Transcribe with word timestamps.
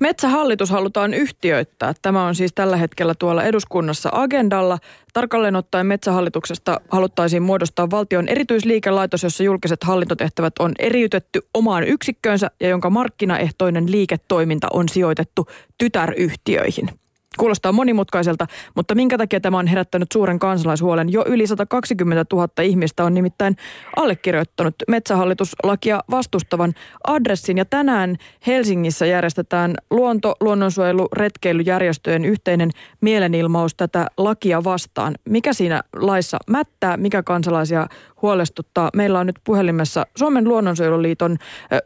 Metsähallitus 0.00 0.70
halutaan 0.70 1.14
yhtiöittää. 1.14 1.94
Tämä 2.02 2.26
on 2.26 2.34
siis 2.34 2.52
tällä 2.54 2.76
hetkellä 2.76 3.14
tuolla 3.18 3.44
eduskunnassa 3.44 4.08
agendalla. 4.12 4.78
Tarkalleen 5.12 5.56
ottaen 5.56 5.86
Metsähallituksesta 5.86 6.80
haluttaisiin 6.88 7.42
muodostaa 7.42 7.90
valtion 7.90 8.28
erityisliikelaitos, 8.28 9.22
jossa 9.22 9.44
julkiset 9.44 9.84
hallintotehtävät 9.84 10.52
on 10.58 10.72
eriytetty 10.78 11.40
omaan 11.54 11.84
yksikköönsä 11.84 12.50
ja 12.60 12.68
jonka 12.68 12.90
markkinaehtoinen 12.90 13.90
liiketoiminta 13.90 14.66
on 14.72 14.88
sijoitettu 14.88 15.46
tytäryhtiöihin. 15.78 16.90
Kuulostaa 17.38 17.72
monimutkaiselta, 17.72 18.46
mutta 18.74 18.94
minkä 18.94 19.18
takia 19.18 19.40
tämä 19.40 19.58
on 19.58 19.66
herättänyt 19.66 20.12
suuren 20.12 20.38
kansalaishuolen? 20.38 21.12
Jo 21.12 21.24
yli 21.26 21.46
120 21.46 22.24
000 22.32 22.48
ihmistä 22.62 23.04
on 23.04 23.14
nimittäin 23.14 23.56
allekirjoittanut 23.96 24.74
metsähallituslakia 24.88 26.00
vastustavan 26.10 26.74
adressin. 27.06 27.58
Ja 27.58 27.64
tänään 27.64 28.16
Helsingissä 28.46 29.06
järjestetään 29.06 29.74
luonto, 29.90 30.34
luonnonsuojelu, 30.40 31.08
retkeilyjärjestöjen 31.12 32.24
yhteinen 32.24 32.70
mielenilmaus 33.00 33.74
tätä 33.74 34.06
lakia 34.16 34.64
vastaan. 34.64 35.14
Mikä 35.28 35.52
siinä 35.52 35.82
laissa 35.96 36.38
mättää, 36.50 36.96
mikä 36.96 37.22
kansalaisia 37.22 37.86
huolestuttaa? 38.22 38.90
Meillä 38.96 39.20
on 39.20 39.26
nyt 39.26 39.38
puhelimessa 39.44 40.06
Suomen 40.18 40.48
luonnonsuojeluliiton 40.48 41.36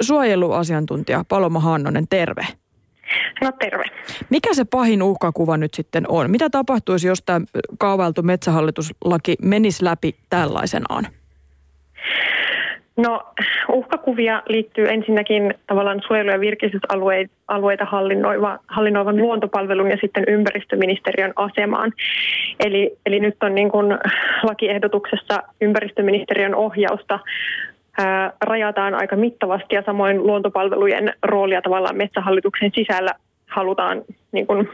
suojeluasiantuntija 0.03 1.25
Paloma 1.29 1.61
Hannonen. 1.61 2.09
Terve. 2.09 2.62
No 3.43 3.53
terve. 3.59 3.85
Mikä 4.31 4.55
se 4.55 4.65
pahin 4.65 5.03
uhkakuva 5.03 5.57
nyt 5.57 5.75
sitten 5.75 6.05
on? 6.09 6.31
Mitä 6.31 6.51
tapahtuisi, 6.51 7.09
jos 7.09 7.23
tämä 7.23 7.41
kaavailtu 7.79 8.23
metsähallituslaki 8.23 9.37
menisi 9.43 9.85
läpi 9.85 10.15
tällaisenaan? 10.31 11.07
No 12.97 13.23
uhkakuvia 13.73 14.43
liittyy 14.47 14.89
ensinnäkin 14.89 15.55
tavallaan 15.67 16.01
suojelu- 16.07 16.31
ja 16.31 16.41
virkistysalueita 16.41 17.85
hallinnoiva, 17.85 18.59
hallinnoivan 18.67 19.17
luontopalvelun 19.17 19.91
ja 19.91 19.97
sitten 20.01 20.25
ympäristöministeriön 20.29 21.33
asemaan. 21.37 21.93
Eli, 22.61 22.99
eli 23.07 23.21
nyt 23.21 23.43
on 23.43 23.55
niin 23.55 23.71
kuin 23.71 23.87
lakiehdotuksessa 24.43 25.43
ympäristöministeriön 25.61 26.55
ohjausta 26.55 27.19
rajataan 28.41 28.95
aika 28.95 29.17
mittavasti 29.17 29.75
ja 29.75 29.83
samoin 29.87 30.27
luontopalvelujen 30.27 31.15
roolia 31.23 31.63
tavallaan 31.63 31.97
metsähallituksen 31.97 32.71
sisällä 32.75 33.11
halutaan 33.47 34.03
niin 34.33 34.47
kuin, 34.47 34.69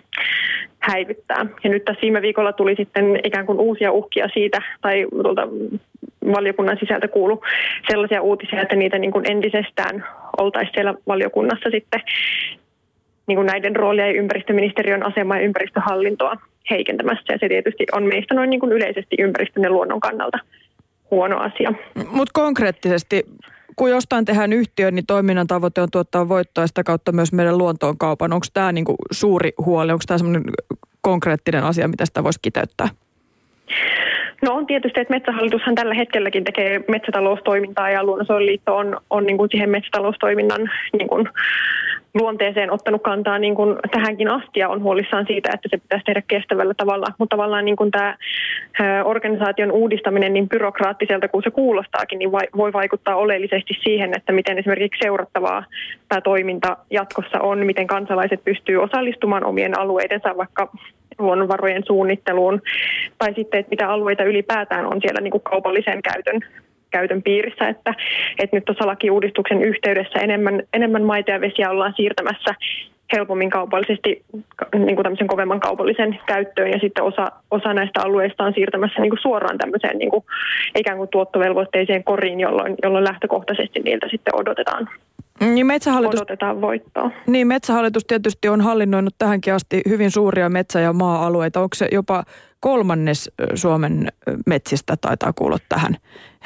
häivyttää. 0.78 1.46
Ja 1.64 1.70
nyt 1.70 1.84
tässä 1.84 2.02
viime 2.02 2.22
viikolla 2.22 2.52
tuli 2.52 2.74
sitten 2.76 3.20
ikään 3.24 3.46
kuin 3.46 3.60
uusia 3.60 3.92
uhkia 3.92 4.28
siitä, 4.34 4.62
tai 4.80 5.06
tuolta 5.22 5.48
valiokunnan 6.34 6.76
sisältä 6.80 7.08
kuulu 7.08 7.42
sellaisia 7.90 8.22
uutisia, 8.22 8.62
että 8.62 8.76
niitä 8.76 8.98
niin 8.98 9.12
kuin 9.12 9.30
entisestään 9.30 10.04
oltaisiin 10.38 10.74
siellä 10.74 10.94
valiokunnassa 11.06 11.70
sitten 11.70 12.00
niin 13.26 13.36
kuin 13.36 13.46
näiden 13.46 13.76
roolia 13.76 14.06
ja 14.06 14.12
ympäristöministeriön 14.12 15.06
asemaa 15.06 15.36
ja 15.36 15.44
ympäristöhallintoa 15.44 16.36
heikentämässä. 16.70 17.32
Ja 17.32 17.38
se 17.38 17.48
tietysti 17.48 17.86
on 17.92 18.02
meistä 18.02 18.34
noin 18.34 18.50
niin 18.50 18.60
kuin 18.60 18.72
yleisesti 18.72 19.16
ympäristön 19.18 19.62
ja 19.62 19.70
luonnon 19.70 20.00
kannalta 20.00 20.38
huono 21.10 21.38
asia. 21.38 21.72
Mutta 22.10 22.32
konkreettisesti, 22.32 23.26
kun 23.76 23.90
jostain 23.90 24.24
tehdään 24.24 24.52
yhtiö, 24.52 24.90
niin 24.90 25.06
toiminnan 25.06 25.46
tavoite 25.46 25.80
on 25.80 25.88
tuottaa 25.92 26.28
voittoa 26.28 26.66
sitä 26.66 26.84
kautta 26.84 27.12
myös 27.12 27.32
meidän 27.32 27.58
luontoon 27.58 27.98
kaupan. 27.98 28.32
Onko 28.32 28.46
tämä 28.54 28.72
niinku 28.72 28.94
suuri 29.10 29.50
huoli? 29.64 29.92
Onko 29.92 30.04
tämä 30.06 30.18
semmoinen 30.18 30.44
konkreettinen 31.00 31.64
asia, 31.64 31.88
mitä 31.88 32.06
sitä 32.06 32.24
voisi 32.24 32.38
kiteyttää? 32.42 32.88
No 34.42 34.54
on 34.54 34.66
tietysti, 34.66 35.00
että 35.00 35.14
Metsähallitushan 35.14 35.74
tällä 35.74 35.94
hetkelläkin 35.94 36.44
tekee 36.44 36.84
metsätaloustoimintaa 36.88 37.90
ja 37.90 38.04
Luonnonsuojeluliitto 38.04 38.76
on, 38.76 39.00
on 39.10 39.26
niin 39.26 39.38
kuin 39.38 39.50
siihen 39.50 39.70
metsätaloustoiminnan 39.70 40.70
niin 40.98 41.08
kuin 41.08 41.28
luonteeseen 42.14 42.70
ottanut 42.70 43.02
kantaa 43.02 43.38
niin 43.38 43.54
kuin 43.54 43.76
tähänkin 43.90 44.30
asti 44.30 44.60
ja 44.60 44.68
on 44.68 44.82
huolissaan 44.82 45.26
siitä, 45.26 45.50
että 45.54 45.68
se 45.70 45.76
pitäisi 45.76 46.04
tehdä 46.04 46.22
kestävällä 46.28 46.74
tavalla. 46.74 47.06
Mutta 47.18 47.36
tavallaan 47.36 47.64
niin 47.64 47.76
kuin 47.76 47.90
tämä 47.90 48.16
organisaation 49.04 49.72
uudistaminen 49.72 50.32
niin 50.32 50.48
byrokraattiselta 50.48 51.28
kuin 51.28 51.42
se 51.42 51.50
kuulostaakin, 51.50 52.18
niin 52.18 52.32
voi 52.32 52.72
vaikuttaa 52.72 53.16
oleellisesti 53.16 53.74
siihen, 53.82 54.12
että 54.16 54.32
miten 54.32 54.58
esimerkiksi 54.58 54.98
seurattavaa 55.02 55.64
tämä 56.08 56.20
toiminta 56.20 56.76
jatkossa 56.90 57.40
on, 57.40 57.66
miten 57.66 57.86
kansalaiset 57.86 58.44
pystyy 58.44 58.76
osallistumaan 58.76 59.44
omien 59.44 59.78
alueidensa 59.78 60.36
vaikka 60.36 60.70
luonnonvarojen 61.18 61.82
suunnitteluun, 61.86 62.62
tai 63.18 63.34
sitten, 63.34 63.60
että 63.60 63.70
mitä 63.70 63.88
alueita 63.88 64.24
ylipäätään 64.24 64.86
on 64.86 65.00
siellä 65.00 65.20
niin 65.20 65.30
kuin 65.30 65.42
kaupallisen 65.42 66.02
käytön 66.02 66.40
käytön 66.90 67.22
piirissä, 67.22 67.68
että, 67.68 67.94
että 68.38 68.56
nyt 68.56 68.64
tuossa 68.64 68.86
lakiuudistuksen 68.86 69.62
yhteydessä 69.62 70.18
enemmän, 70.18 70.62
enemmän 70.72 71.02
maita 71.02 71.30
ja 71.30 71.40
vesiä 71.40 71.70
ollaan 71.70 71.94
siirtämässä 71.96 72.54
helpommin 73.12 73.50
kaupallisesti 73.50 74.24
niin 74.74 74.96
kuin 74.96 75.02
tämmöisen 75.02 75.26
kovemman 75.26 75.60
kaupallisen 75.60 76.18
käyttöön 76.26 76.70
ja 76.70 76.78
sitten 76.78 77.04
osa, 77.04 77.26
osa 77.50 77.74
näistä 77.74 78.02
alueista 78.02 78.44
on 78.44 78.54
siirtämässä 78.54 79.00
niin 79.00 79.10
kuin 79.10 79.22
suoraan 79.22 79.58
tämmöiseen 79.58 79.98
niin 79.98 80.10
kuin, 80.10 80.24
ikään 80.76 80.96
kuin 80.96 81.08
tuottovelvoitteiseen 81.08 82.04
koriin, 82.04 82.40
jolloin, 82.40 82.74
jolloin 82.82 83.04
lähtökohtaisesti 83.04 83.80
niiltä 83.80 84.08
sitten 84.10 84.36
odotetaan 84.36 84.88
niin 85.40 85.66
metsähallitus, 85.66 86.20
odotetaan 86.20 86.60
voittoa. 86.60 87.10
Niin 87.26 87.46
metsähallitus 87.46 88.04
tietysti 88.04 88.48
on 88.48 88.60
hallinnoinut 88.60 89.14
tähänkin 89.18 89.54
asti 89.54 89.82
hyvin 89.88 90.10
suuria 90.10 90.48
metsä- 90.48 90.80
ja 90.80 90.92
maa-alueita. 90.92 91.60
Onko 91.60 91.74
se 91.74 91.88
jopa 91.92 92.24
kolmannes 92.60 93.30
Suomen 93.54 94.08
metsistä 94.46 94.94
taitaa 95.00 95.32
kuulla 95.32 95.58
tähän 95.68 95.96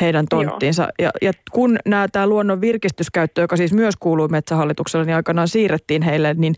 heidän 0.01 0.27
tonttiinsa. 0.31 0.89
Ja, 0.99 1.11
ja 1.23 1.33
kun 1.53 1.79
nämä, 1.87 2.09
tämä 2.09 2.27
luonnon 2.27 2.61
virkistyskäyttö, 2.61 3.41
joka 3.41 3.57
siis 3.57 3.73
myös 3.73 3.97
kuuluu 3.97 4.29
metsähallitukselle, 4.29 5.07
niin 5.07 5.17
aikanaan 5.17 5.49
siirrettiin 5.49 6.03
heille, 6.03 6.35
niin 6.35 6.55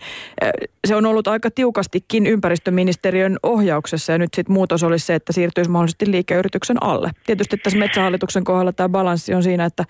se 0.86 0.96
on 0.96 1.06
ollut 1.06 1.28
aika 1.28 1.50
tiukastikin 1.50 2.26
ympäristöministeriön 2.26 3.36
ohjauksessa. 3.42 4.12
Ja 4.12 4.18
nyt 4.18 4.34
sitten 4.34 4.54
muutos 4.54 4.82
olisi 4.82 5.06
se, 5.06 5.14
että 5.14 5.32
siirtyisi 5.32 5.70
mahdollisesti 5.70 6.10
liikeyrityksen 6.10 6.82
alle. 6.82 7.10
Tietysti 7.26 7.56
tässä 7.56 7.78
metsähallituksen 7.78 8.44
kohdalla 8.44 8.72
tämä 8.72 8.88
balanssi 8.88 9.34
on 9.34 9.42
siinä, 9.42 9.64
että 9.64 9.84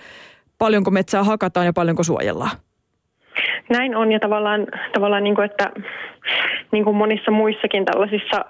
paljonko 0.59 0.91
metsää 0.91 1.25
hakataan 1.25 1.67
ja 1.67 1.73
paljonko 1.73 2.03
suojellaan. 2.03 2.51
Näin 3.71 3.97
on 3.97 4.13
ja 4.13 4.21
tavallaan, 4.21 4.67
tavallaan 4.95 5.25
niin 5.25 5.35
kuin, 5.35 5.45
että 5.45 5.71
niin 6.75 6.85
kuin 6.85 6.97
monissa 6.97 7.31
muissakin 7.31 7.85
tällaisissa 7.85 8.45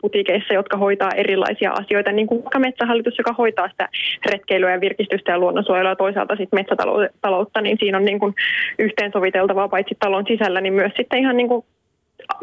putikeissa, 0.00 0.54
jotka 0.54 0.76
hoitaa 0.76 1.10
erilaisia 1.16 1.72
asioita, 1.72 2.12
niin 2.12 2.26
kuin 2.26 2.42
vaikka 2.44 2.58
metsähallitus, 2.58 3.18
joka 3.18 3.32
hoitaa 3.32 3.68
sitä 3.68 3.88
retkeilyä 4.26 4.72
ja 4.72 4.80
virkistystä 4.80 5.32
ja 5.32 5.38
luonnonsuojelua 5.38 5.90
ja 5.90 5.96
toisaalta 5.96 6.36
sitten 6.36 6.58
metsätaloutta, 6.60 7.60
niin 7.60 7.76
siinä 7.80 7.98
on 7.98 8.04
niin 8.04 8.18
kuin 8.18 8.34
yhteensoviteltavaa 8.78 9.68
paitsi 9.68 9.96
talon 9.98 10.24
sisällä, 10.28 10.60
niin 10.60 10.72
myös 10.72 10.92
sitten 10.96 11.18
ihan 11.18 11.36
niin 11.36 11.48
kuin 11.48 11.64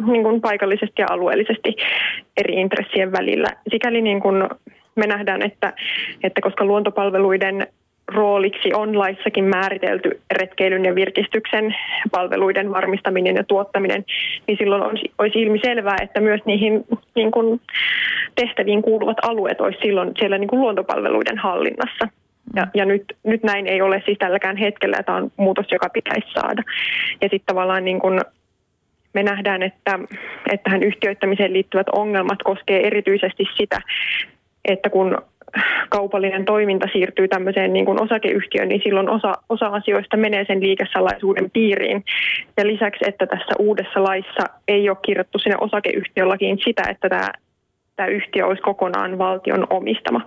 niin 0.06 0.24
kuin 0.24 0.42
paikallisesti 0.42 1.02
ja 1.02 1.08
alueellisesti 1.10 1.76
eri 2.38 2.54
intressien 2.62 3.12
välillä. 3.12 3.48
Sikäli 3.72 4.02
niin 4.02 4.20
kuin 4.20 4.50
me 4.96 5.08
nähdään, 5.08 5.42
että, 5.42 5.74
että 6.24 6.42
koska 6.42 6.66
luontopalveluiden 6.66 7.68
rooliksi 8.08 8.74
on 8.74 9.00
laissakin 9.00 9.44
määritelty 9.44 10.22
retkeilyn 10.32 10.86
ja 10.86 10.96
virkistyksen 10.96 11.76
palveluiden 12.12 12.72
varmistaminen 12.72 13.36
ja 13.36 13.44
tuottaminen, 13.44 14.06
niin 14.48 14.58
silloin 14.58 14.84
on, 14.84 14.98
olisi 15.18 15.42
ilmiselvää, 15.42 15.96
että 16.02 16.20
myös 16.20 16.42
niihin 16.46 16.86
niin 17.16 17.32
kuin 17.32 17.62
tehtäviin 18.36 18.82
kuuluvat 18.82 19.18
alueet 19.22 19.62
olisi 19.62 19.80
silloin 19.82 20.12
siellä 20.20 20.38
niin 20.38 20.48
kuin 20.48 20.62
luontopalveluiden 20.62 21.38
hallinnassa. 21.38 22.08
Ja, 22.56 22.68
ja 22.74 22.86
nyt, 22.86 23.04
nyt 23.24 23.44
näin 23.44 23.68
ei 23.68 23.82
ole 23.82 24.02
siis 24.06 24.18
tälläkään 24.18 24.58
hetkellä, 24.58 24.98
että 25.00 25.14
on 25.14 25.32
muutos, 25.38 25.66
joka 25.72 25.90
pitäisi 25.90 26.28
saada. 26.34 26.64
Ja 27.22 27.30
sitten 27.30 27.46
tavallaan 27.46 27.86
niin 27.86 28.00
kuin 28.00 28.22
me 29.14 29.24
nähdään, 29.24 29.64
että, 29.64 30.00
että 30.52 30.64
tähän 30.64 30.84
yhtiöittämiseen 30.84 31.54
liittyvät 31.54 31.88
ongelmat 31.90 32.40
koskee 32.44 32.88
erityisesti 32.88 33.44
sitä, 33.58 33.82
että 34.66 34.90
kun 34.90 35.18
kaupallinen 35.90 36.46
toiminta 36.46 36.88
siirtyy 36.94 37.28
tämmöiseen 37.28 37.74
niin 37.74 37.86
kuin 37.86 38.04
osakeyhtiöön, 38.04 38.70
niin 38.70 38.82
silloin 38.84 39.10
osa, 39.10 39.34
osa 39.50 39.68
asioista 39.68 40.18
menee 40.18 40.46
sen 40.48 40.62
liikesalaisuuden 40.62 41.52
piiriin. 41.52 42.04
Ja 42.58 42.68
lisäksi, 42.68 43.06
että 43.08 43.28
tässä 43.28 43.56
uudessa 43.60 44.04
laissa 44.04 44.44
ei 44.68 44.90
ole 44.90 44.98
kirjattu 45.06 45.40
sinne 45.40 45.58
osakeyhtiölakiin 45.62 46.58
sitä, 46.64 46.84
että 46.90 47.10
tämä, 47.10 47.32
tämä 47.96 48.08
yhtiö 48.08 48.48
olisi 48.48 48.62
kokonaan 48.62 49.18
valtion 49.18 49.68
omistama 49.70 50.22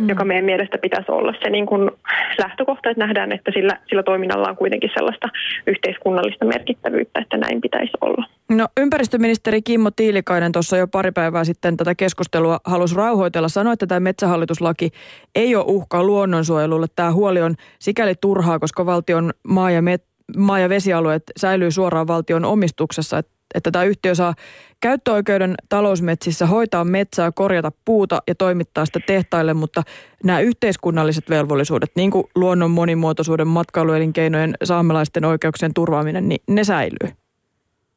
mm. 0.00 0.08
joka 0.08 0.24
meidän 0.24 0.44
mielestä 0.44 0.78
pitäisi 0.78 1.12
olla 1.12 1.34
se 1.42 1.50
niin 1.50 1.66
kuin 1.66 1.90
lähtökohta, 2.38 2.90
että 2.90 3.06
nähdään, 3.06 3.32
että 3.32 3.50
sillä, 3.54 3.78
sillä 3.88 4.02
toiminnalla 4.02 4.48
on 4.48 4.56
kuitenkin 4.56 4.90
sellaista 4.94 5.28
yhteiskunnallista 5.66 6.44
merkittävyyttä, 6.44 7.20
että 7.20 7.36
näin 7.36 7.60
pitäisi 7.60 7.92
olla. 8.00 8.26
No 8.50 8.68
ympäristöministeri 8.76 9.62
Kimmo 9.62 9.90
Tiilikainen 9.90 10.52
tuossa 10.52 10.76
jo 10.76 10.88
pari 10.88 11.12
päivää 11.12 11.44
sitten 11.44 11.76
tätä 11.76 11.94
keskustelua 11.94 12.58
halusi 12.64 12.96
rauhoitella. 12.96 13.48
Sanoi, 13.48 13.72
että 13.72 13.86
tämä 13.86 14.00
metsähallituslaki 14.00 14.90
ei 15.34 15.56
ole 15.56 15.64
uhka 15.66 16.04
luonnonsuojelulle. 16.04 16.86
Tämä 16.96 17.12
huoli 17.12 17.42
on 17.42 17.54
sikäli 17.78 18.14
turhaa, 18.20 18.58
koska 18.58 18.86
valtion 18.86 19.30
maa- 19.48 19.70
ja, 19.70 19.80
met- 19.80 20.36
maa- 20.36 20.58
ja 20.58 20.68
vesialueet 20.68 21.22
säilyy 21.36 21.70
suoraan 21.70 22.06
valtion 22.06 22.44
omistuksessa. 22.44 23.18
Että 23.18 23.32
että 23.54 23.70
tämä 23.70 23.84
yhtiö 23.84 24.14
saa 24.14 24.34
käyttöoikeuden 24.80 25.54
talousmetsissä 25.68 26.46
hoitaa 26.46 26.84
metsää, 26.84 27.32
korjata 27.32 27.72
puuta 27.84 28.22
ja 28.28 28.34
toimittaa 28.34 28.86
sitä 28.86 29.00
tehtaille, 29.06 29.54
mutta 29.54 29.82
nämä 30.24 30.40
yhteiskunnalliset 30.40 31.30
velvollisuudet, 31.30 31.90
niin 31.96 32.10
kuin 32.10 32.24
luonnon 32.34 32.70
monimuotoisuuden, 32.70 33.48
matkailuelinkeinojen, 33.48 34.54
saamelaisten 34.64 35.24
oikeuksien 35.24 35.74
turvaaminen, 35.74 36.28
niin 36.28 36.40
ne 36.48 36.64
säilyy. 36.64 37.22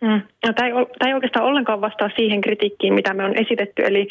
Mm. 0.01 0.21
No, 0.45 0.53
tämä, 0.53 0.67
ei, 0.67 0.73
tämä 0.99 1.09
ei 1.09 1.13
oikeastaan 1.13 1.45
ollenkaan 1.45 1.81
vastaa 1.81 2.09
siihen 2.15 2.41
kritiikkiin, 2.41 2.93
mitä 2.93 3.13
me 3.13 3.25
on 3.25 3.35
esitetty. 3.35 3.83
Eli, 3.85 4.07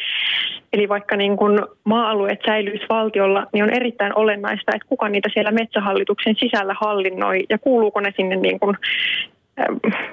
eli 0.72 0.88
vaikka 0.88 1.16
niin 1.16 1.36
kun 1.36 1.68
maa-alueet 1.84 2.40
säilyisi 2.46 2.84
valtiolla, 2.88 3.46
niin 3.52 3.64
on 3.64 3.70
erittäin 3.70 4.18
olennaista, 4.18 4.72
että 4.74 4.88
kuka 4.88 5.08
niitä 5.08 5.28
siellä 5.32 5.50
metsähallituksen 5.50 6.34
sisällä 6.38 6.74
hallinnoi 6.80 7.44
ja 7.50 7.58
kuuluuko 7.58 8.00
ne 8.00 8.12
sinne 8.16 8.36
niin 8.36 8.60
kun 8.60 8.76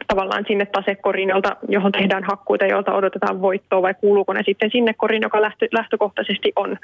tavallaan 0.07 0.45
sinne 0.47 0.65
tasekoriin, 0.65 1.29
jolta, 1.29 1.55
johon 1.67 1.91
tehdään 1.91 2.23
hakkuita, 2.23 2.65
jolta 2.65 2.93
odotetaan 2.93 3.41
voittoa, 3.41 3.81
vai 3.81 3.93
kuuluuko 3.93 4.33
ne 4.33 4.43
sitten 4.45 4.71
sinne 4.71 4.93
koriin, 4.93 5.21
joka 5.21 5.41
lähtö, 5.41 5.67
lähtökohtaisesti 5.71 6.51
on 6.55 6.77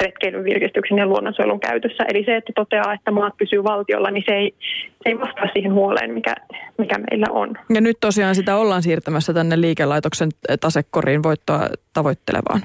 retkeilyn, 0.00 0.44
virkistyksen 0.44 0.98
ja 0.98 1.06
luonnonsuojelun 1.06 1.60
käytössä. 1.60 2.04
Eli 2.08 2.24
se, 2.24 2.36
että 2.36 2.52
toteaa, 2.54 2.92
että 2.92 3.10
maat 3.10 3.36
pysyy 3.36 3.64
valtiolla, 3.64 4.10
niin 4.10 4.24
se 4.28 4.34
ei, 4.34 4.54
se 5.02 5.08
ei 5.10 5.18
vastaa 5.18 5.48
siihen 5.52 5.72
huoleen, 5.72 6.14
mikä, 6.14 6.34
mikä 6.78 6.98
meillä 6.98 7.26
on. 7.30 7.54
Ja 7.74 7.80
nyt 7.80 7.96
tosiaan 8.00 8.34
sitä 8.34 8.56
ollaan 8.56 8.82
siirtämässä 8.82 9.34
tänne 9.34 9.60
liikelaitoksen 9.60 10.28
tasekoriin 10.60 11.22
voittoa 11.22 11.68
tavoittelevaan. 11.92 12.60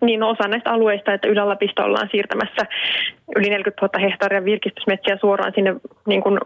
Niin 0.00 0.20
no, 0.20 0.30
osa 0.30 0.48
näistä 0.48 0.70
alueista, 0.70 1.14
että 1.14 1.28
Ylä-Lapista 1.28 1.84
ollaan 1.84 2.08
siirtämässä 2.10 2.66
yli 3.36 3.50
40 3.50 3.86
000 3.86 4.08
hehtaaria 4.08 4.44
virkistysmetsiä 4.44 5.16
suoraan 5.20 5.52
sinne 5.54 5.74
niin 6.06 6.22
kuin 6.22 6.38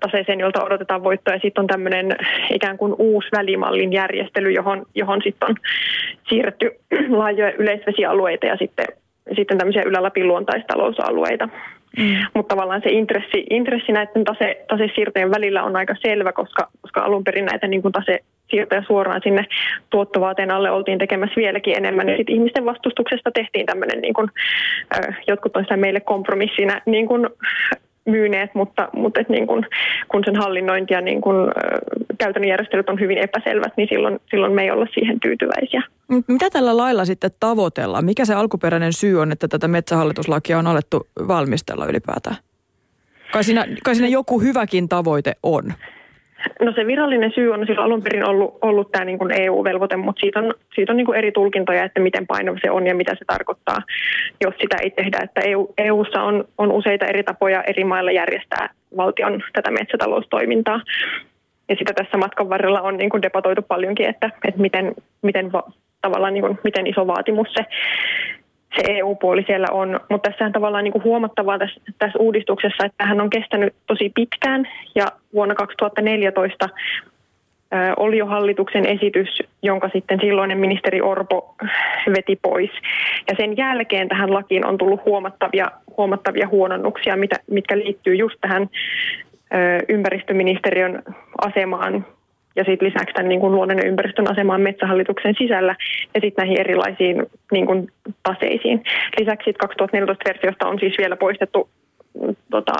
taseeseen, 0.00 0.40
jolta 0.40 0.64
odotetaan 0.64 1.04
voittoa. 1.04 1.34
Ja 1.34 1.40
sitten 1.40 1.62
on 1.62 1.66
tämmöinen 1.66 2.16
ikään 2.54 2.78
kuin 2.78 2.94
uusi 2.98 3.28
välimallin 3.32 3.92
järjestely, 3.92 4.50
johon, 4.50 4.86
johon 4.94 5.20
sitten 5.24 5.48
on 5.48 5.56
siirretty 6.28 6.70
laajoja 7.18 7.52
yleisvesialueita 7.52 8.46
ja 8.46 8.56
sitten, 8.56 8.86
sitten 9.36 9.58
tämmöisiä 9.58 9.82
Ylä-Lapin 9.86 10.28
luontaistalousalueita. 10.28 11.48
Mm. 11.98 12.16
Mutta 12.34 12.54
tavallaan 12.54 12.82
se 12.84 12.90
intressi, 12.90 13.46
intressi 13.50 13.92
näiden 13.92 14.24
tase, 14.24 14.64
tasesiirtojen 14.68 15.30
välillä 15.30 15.62
on 15.62 15.76
aika 15.76 15.94
selvä, 16.02 16.32
koska, 16.32 16.68
koska 16.82 17.00
alun 17.00 17.24
perin 17.24 17.44
näitä 17.44 17.66
niin 17.66 17.82
kuin 17.82 17.92
tase, 17.92 18.18
siirtoja 18.50 18.82
suoraan 18.86 19.20
sinne 19.24 19.44
tuottovaateen 19.90 20.50
alle 20.50 20.70
oltiin 20.70 20.98
tekemässä 20.98 21.36
vieläkin 21.36 21.76
enemmän. 21.76 22.08
Ja 22.08 22.16
sitten 22.16 22.34
ihmisten 22.34 22.64
vastustuksesta 22.64 23.30
tehtiin 23.30 23.66
tämmöinen, 23.66 24.00
niin 24.00 24.14
kuin, 24.14 24.28
jotkut 25.26 25.56
on 25.56 25.62
sitä 25.62 25.76
meille 25.76 26.00
kompromissina 26.00 26.80
niin 26.86 27.06
kuin, 27.06 27.28
myyneet, 28.06 28.54
mutta, 28.54 28.88
mutta 28.92 29.20
et 29.20 29.28
niin 29.28 29.46
kun, 29.46 29.66
kun 30.08 30.22
sen 30.24 30.36
hallinnointi 30.36 30.94
ja 30.94 31.00
niin 31.00 31.20
kun, 31.20 31.52
käytännön 32.18 32.48
järjestelyt 32.48 32.88
on 32.88 33.00
hyvin 33.00 33.18
epäselvät, 33.18 33.72
niin 33.76 33.88
silloin, 33.88 34.20
silloin 34.30 34.52
me 34.52 34.62
ei 34.62 34.70
olla 34.70 34.86
siihen 34.94 35.20
tyytyväisiä. 35.20 35.82
Mitä 36.28 36.50
tällä 36.50 36.76
lailla 36.76 37.04
sitten 37.04 37.30
tavoitellaan? 37.40 38.04
Mikä 38.04 38.24
se 38.24 38.34
alkuperäinen 38.34 38.92
syy 38.92 39.20
on, 39.20 39.32
että 39.32 39.48
tätä 39.48 39.68
metsähallituslakia 39.68 40.58
on 40.58 40.66
alettu 40.66 41.06
valmistella 41.28 41.86
ylipäätään? 41.86 42.36
Kai 43.32 43.44
siinä, 43.44 43.66
kai 43.84 43.94
siinä 43.94 44.08
joku 44.08 44.40
hyväkin 44.40 44.88
tavoite 44.88 45.32
on. 45.42 45.72
No 46.62 46.72
se 46.72 46.86
virallinen 46.86 47.32
syy 47.34 47.52
on 47.52 47.66
silloin 47.66 47.86
alun 47.86 48.02
perin 48.02 48.28
ollut, 48.28 48.58
ollut 48.62 48.92
tämä 48.92 49.04
niin 49.04 49.40
EU-velvoite, 49.40 49.96
mutta 49.96 50.20
siitä 50.20 50.38
on, 50.38 50.54
siitä 50.74 50.92
on 50.92 50.96
niin 50.96 51.06
kuin 51.06 51.18
eri 51.18 51.32
tulkintoja, 51.32 51.84
että 51.84 52.00
miten 52.00 52.26
painava 52.26 52.58
se 52.62 52.70
on 52.70 52.86
ja 52.86 52.94
mitä 52.94 53.14
se 53.14 53.24
tarkoittaa, 53.26 53.82
jos 54.44 54.54
sitä 54.60 54.76
ei 54.82 54.90
tehdä. 54.90 55.18
Että 55.22 55.40
EU, 55.40 55.74
EUssa 55.78 56.22
on, 56.22 56.44
on 56.58 56.72
useita 56.72 57.06
eri 57.06 57.22
tapoja 57.22 57.62
eri 57.62 57.84
mailla 57.84 58.12
järjestää 58.12 58.70
valtion 58.96 59.42
tätä 59.52 59.70
metsätaloustoimintaa. 59.70 60.80
Ja 61.68 61.76
sitä 61.78 61.92
tässä 61.92 62.18
matkan 62.18 62.50
varrella 62.50 62.80
on 62.80 62.96
niin 62.96 63.10
kuin 63.10 63.22
debatoitu 63.22 63.62
paljonkin, 63.62 64.06
että, 64.06 64.30
että 64.48 64.60
miten, 64.60 64.94
miten, 65.22 65.52
va, 65.52 65.62
tavallaan 66.00 66.34
niin 66.34 66.44
kuin, 66.44 66.58
miten 66.64 66.86
iso 66.86 67.06
vaatimus 67.06 67.48
se 67.52 67.64
se 68.76 68.82
EU-puoli 68.86 69.44
siellä 69.46 69.66
on, 69.72 70.00
mutta 70.10 70.30
tässä 70.30 70.44
on 70.44 70.52
tavallaan 70.52 70.84
niin 70.84 70.92
kuin 70.92 71.04
huomattavaa 71.04 71.58
tässä, 71.58 71.80
tässä 71.98 72.18
uudistuksessa, 72.18 72.84
että 72.84 72.98
tähän 72.98 73.20
on 73.20 73.30
kestänyt 73.30 73.74
tosi 73.86 74.12
pitkään. 74.14 74.68
Ja 74.94 75.06
vuonna 75.34 75.54
2014 75.54 76.68
oli 77.96 78.18
jo 78.18 78.26
hallituksen 78.26 78.86
esitys, 78.86 79.42
jonka 79.62 79.88
sitten 79.92 80.20
silloinen 80.20 80.58
ministeri 80.58 81.00
Orpo 81.00 81.54
veti 82.16 82.38
pois. 82.42 82.70
Ja 83.30 83.34
sen 83.36 83.56
jälkeen 83.56 84.08
tähän 84.08 84.34
lakiin 84.34 84.66
on 84.66 84.78
tullut 84.78 85.04
huomattavia, 85.04 85.70
huomattavia 85.96 86.48
huononnuksia, 86.48 87.16
mitä, 87.16 87.36
mitkä 87.50 87.78
liittyy 87.78 88.14
just 88.14 88.36
tähän 88.40 88.68
ympäristöministeriön 89.88 91.02
asemaan 91.44 92.06
ja 92.56 92.64
sitten 92.64 92.88
lisäksi 92.88 93.14
tämän 93.14 93.28
niin 93.28 93.40
kuin 93.40 93.52
luonnon 93.52 93.78
ja 93.78 93.88
ympäristön 93.88 94.30
asemaan 94.30 94.60
metsähallituksen 94.60 95.34
sisällä 95.38 95.76
ja 96.14 96.20
sitten 96.20 96.42
näihin 96.42 96.60
erilaisiin 96.60 97.26
niin 97.52 97.66
kuin 97.66 97.88
taseisiin. 98.22 98.84
Lisäksi 99.20 99.52
2014 99.52 100.28
versiosta 100.28 100.68
on 100.68 100.78
siis 100.78 100.94
vielä 100.98 101.16
poistettu 101.16 101.68
mm, 102.22 102.36
tota, 102.50 102.74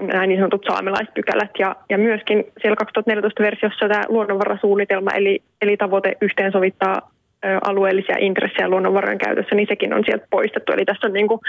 nämä 0.00 0.26
niin 0.26 0.38
sanotut 0.38 0.64
saamelaispykälät 0.68 1.50
ja, 1.58 1.76
ja 1.90 1.98
myöskin 1.98 2.44
siellä 2.60 2.76
2014 2.76 3.42
versiossa 3.42 3.88
tämä 3.88 4.02
luonnonvarasuunnitelma 4.08 5.10
eli, 5.10 5.42
eli 5.62 5.76
tavoite 5.76 6.16
yhteensovittaa 6.20 7.11
alueellisia 7.62 8.16
intressejä 8.18 8.68
luonnonvarojen 8.68 9.18
käytössä, 9.18 9.54
niin 9.54 9.68
sekin 9.68 9.94
on 9.94 10.02
sieltä 10.06 10.26
poistettu. 10.30 10.72
Eli 10.72 10.84
tässä 10.84 11.06
on 11.06 11.12
niin 11.12 11.28
kuin, 11.28 11.40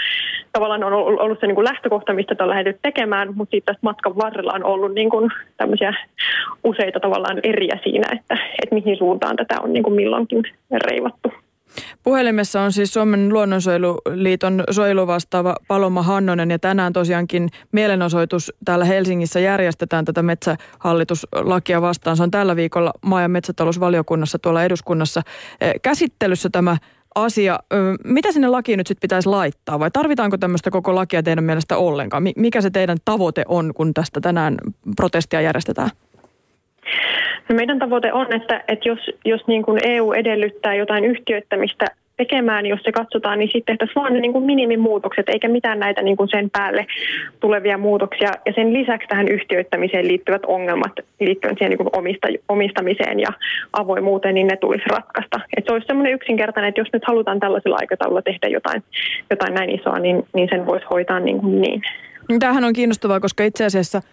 tavallaan 0.52 0.84
on 0.84 0.92
ollut 0.92 1.40
se 1.40 1.46
niin 1.46 1.54
kuin 1.54 1.64
lähtökohta, 1.64 2.12
mistä 2.12 2.34
on 2.40 2.48
lähdetty 2.48 2.80
tekemään, 2.82 3.28
mutta 3.34 3.50
sitten 3.50 3.74
tässä 3.74 3.86
matkan 3.88 4.16
varrella 4.16 4.52
on 4.52 4.64
ollut 4.64 4.94
niin 4.94 5.10
kuin 5.10 5.30
tämmöisiä 5.56 5.94
useita 6.64 7.00
tavallaan 7.00 7.40
eriä 7.42 7.78
siinä, 7.82 8.08
että, 8.12 8.34
että 8.62 8.74
mihin 8.74 8.96
suuntaan 8.96 9.36
tätä 9.36 9.60
on 9.60 9.72
niin 9.72 9.82
kuin 9.82 9.94
milloinkin 9.94 10.42
reivattu. 10.70 11.43
Puhelimessa 12.02 12.60
on 12.60 12.72
siis 12.72 12.92
Suomen 12.92 13.32
luonnonsuojeluliiton 13.32 14.64
suojeluvastaava 14.70 15.54
Paloma 15.68 16.02
Hannonen 16.02 16.50
ja 16.50 16.58
tänään 16.58 16.92
tosiaankin 16.92 17.48
mielenosoitus 17.72 18.52
täällä 18.64 18.84
Helsingissä 18.84 19.40
järjestetään 19.40 20.04
tätä 20.04 20.22
metsähallituslakia 20.22 21.82
vastaan. 21.82 22.16
Se 22.16 22.22
on 22.22 22.30
tällä 22.30 22.56
viikolla 22.56 22.92
maa- 23.02 23.22
ja 23.22 23.28
metsätalousvaliokunnassa 23.28 24.38
tuolla 24.38 24.64
eduskunnassa 24.64 25.22
eh, 25.60 25.74
käsittelyssä 25.82 26.48
tämä 26.52 26.76
asia. 27.14 27.58
Mitä 28.04 28.32
sinne 28.32 28.48
lakiin 28.48 28.78
nyt 28.78 28.86
sitten 28.86 29.00
pitäisi 29.00 29.28
laittaa 29.28 29.78
vai 29.78 29.90
tarvitaanko 29.90 30.38
tämmöistä 30.38 30.70
koko 30.70 30.94
lakia 30.94 31.22
teidän 31.22 31.44
mielestä 31.44 31.76
ollenkaan? 31.76 32.22
Mikä 32.36 32.60
se 32.60 32.70
teidän 32.70 32.98
tavoite 33.04 33.44
on, 33.48 33.74
kun 33.74 33.94
tästä 33.94 34.20
tänään 34.20 34.56
protestia 34.96 35.40
järjestetään? 35.40 35.90
No 37.48 37.54
meidän 37.54 37.78
tavoite 37.78 38.12
on, 38.12 38.32
että, 38.32 38.64
että 38.68 38.88
jos, 38.88 39.10
jos 39.24 39.46
niin 39.46 39.62
kuin 39.62 39.80
EU 39.88 40.12
edellyttää 40.12 40.74
jotain 40.74 41.04
yhtiöittämistä 41.04 41.86
tekemään, 42.16 42.66
jos 42.66 42.80
se 42.82 42.92
katsotaan, 42.92 43.38
niin 43.38 43.50
sitten 43.52 43.78
tehtäisiin 43.78 44.02
vain 44.02 44.14
ne 44.14 44.20
niin 44.20 44.32
kuin 44.32 44.44
minimimuutokset, 44.44 45.28
eikä 45.28 45.48
mitään 45.48 45.78
näitä 45.78 46.02
niin 46.02 46.16
kuin 46.16 46.28
sen 46.28 46.50
päälle 46.50 46.86
tulevia 47.40 47.78
muutoksia. 47.78 48.30
Ja 48.46 48.52
sen 48.54 48.72
lisäksi 48.72 49.08
tähän 49.08 49.28
yhtiöittämiseen 49.28 50.08
liittyvät 50.08 50.42
ongelmat 50.46 50.92
liittyen 51.20 51.54
siihen 51.58 51.70
niin 51.70 51.78
kuin 51.78 51.88
omista, 51.92 52.28
omistamiseen 52.48 53.20
ja 53.20 53.28
avoimuuteen, 53.72 54.34
niin 54.34 54.46
ne 54.46 54.56
tulisi 54.56 54.84
ratkaista. 54.86 55.40
Et 55.56 55.64
se 55.66 55.72
olisi 55.72 55.86
semmoinen 55.86 56.12
yksinkertainen, 56.12 56.68
että 56.68 56.80
jos 56.80 56.92
nyt 56.92 57.04
halutaan 57.06 57.40
tällaisella 57.40 57.76
aikataululla 57.80 58.22
tehdä 58.22 58.48
jotain, 58.48 58.82
jotain 59.30 59.54
näin 59.54 59.70
isoa, 59.70 59.98
niin, 59.98 60.26
niin 60.34 60.48
sen 60.50 60.66
voisi 60.66 60.86
hoitaa 60.90 61.20
niin. 61.20 61.40
Kuin 61.40 61.60
niin. 61.60 61.82
Tämähän 62.38 62.64
on 62.64 62.72
kiinnostavaa, 62.72 63.20
koska 63.20 63.44
itse 63.44 63.64
asiassa– 63.64 64.02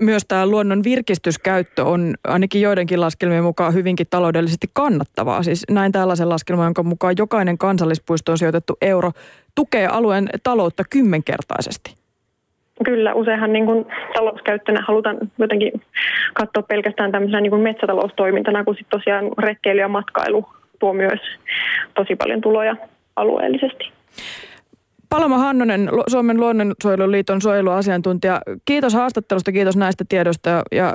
myös 0.00 0.24
tämä 0.28 0.46
luonnon 0.46 0.84
virkistyskäyttö 0.84 1.84
on 1.84 2.14
ainakin 2.24 2.60
joidenkin 2.60 3.00
laskelmien 3.00 3.44
mukaan 3.44 3.74
hyvinkin 3.74 4.06
taloudellisesti 4.10 4.66
kannattavaa. 4.72 5.42
Siis 5.42 5.64
näin 5.70 5.92
tällaisen 5.92 6.28
laskelman, 6.28 6.66
jonka 6.66 6.82
mukaan 6.82 7.14
jokainen 7.18 7.58
kansallispuistoon 7.58 8.38
sijoitettu 8.38 8.76
euro 8.82 9.12
tukee 9.54 9.86
alueen 9.86 10.28
taloutta 10.42 10.82
kymmenkertaisesti. 10.90 11.94
Kyllä, 12.84 13.14
useinhan 13.14 13.52
niin 13.52 13.66
kuin 13.66 13.86
talouskäyttönä 14.14 14.84
halutaan 14.86 15.18
jotenkin 15.38 15.72
katsoa 16.34 16.62
pelkästään 16.62 17.12
tämmöisenä 17.12 17.40
niin 17.40 17.50
kuin 17.50 17.62
metsätaloustoimintana, 17.62 18.64
kun 18.64 18.74
sitten 18.74 19.00
tosiaan 19.00 19.24
retkeily 19.38 19.80
ja 19.80 19.88
matkailu 19.88 20.48
tuo 20.78 20.92
myös 20.92 21.20
tosi 21.94 22.16
paljon 22.16 22.40
tuloja 22.40 22.76
alueellisesti. 23.16 23.92
Paloma 25.14 25.38
Hannonen, 25.38 25.88
Suomen 26.06 26.40
luonnonsuojeluliiton 26.40 27.40
suojeluasiantuntija. 27.40 28.40
Kiitos 28.64 28.94
haastattelusta, 28.94 29.52
kiitos 29.52 29.76
näistä 29.76 30.04
tiedosta 30.08 30.62
ja 30.72 30.94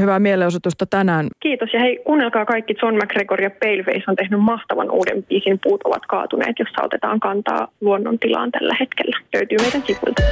hyvää 0.00 0.18
mielenosoitusta 0.18 0.86
tänään. 0.86 1.28
Kiitos 1.40 1.72
ja 1.72 1.80
hei, 1.80 1.98
kuunnelkaa 2.04 2.44
kaikki. 2.44 2.74
John 2.82 2.96
McGregor 2.96 3.42
ja 3.42 3.50
Paleface 3.50 4.04
on 4.08 4.16
tehnyt 4.16 4.40
mahtavan 4.40 4.90
uuden 4.90 5.22
biisin 5.22 5.58
Puut 5.62 5.80
ovat 5.84 6.02
kaatuneet, 6.08 6.58
jossa 6.58 6.82
otetaan 6.82 7.20
kantaa 7.20 7.68
luonnon 7.80 8.18
tilaan 8.18 8.50
tällä 8.50 8.76
hetkellä. 8.80 9.18
Löytyy 9.34 9.58
meidän 9.58 9.82
sivuilta. 9.86 10.22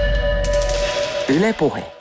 Yle 1.38 1.54
Puhe. 1.58 1.93